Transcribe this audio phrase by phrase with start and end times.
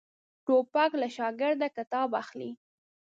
[0.45, 2.51] توپک له شاګرده کتاب اخلي.